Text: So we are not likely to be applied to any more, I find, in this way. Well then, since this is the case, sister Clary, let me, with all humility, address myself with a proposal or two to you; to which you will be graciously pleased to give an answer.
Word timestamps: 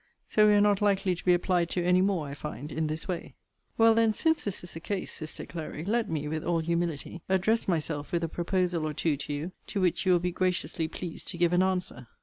So 0.27 0.47
we 0.47 0.53
are 0.53 0.61
not 0.61 0.81
likely 0.81 1.13
to 1.13 1.23
be 1.23 1.35
applied 1.35 1.69
to 1.69 1.83
any 1.83 2.01
more, 2.01 2.25
I 2.27 2.33
find, 2.33 2.71
in 2.71 2.87
this 2.87 3.07
way. 3.07 3.35
Well 3.77 3.93
then, 3.93 4.13
since 4.13 4.43
this 4.43 4.63
is 4.63 4.73
the 4.73 4.79
case, 4.79 5.11
sister 5.11 5.45
Clary, 5.45 5.85
let 5.85 6.09
me, 6.09 6.27
with 6.27 6.43
all 6.43 6.57
humility, 6.57 7.21
address 7.29 7.67
myself 7.67 8.11
with 8.11 8.23
a 8.23 8.27
proposal 8.27 8.87
or 8.87 8.95
two 8.95 9.15
to 9.15 9.31
you; 9.31 9.51
to 9.67 9.79
which 9.79 10.03
you 10.07 10.13
will 10.13 10.19
be 10.19 10.31
graciously 10.31 10.87
pleased 10.87 11.27
to 11.27 11.37
give 11.37 11.53
an 11.53 11.61
answer. 11.61 12.07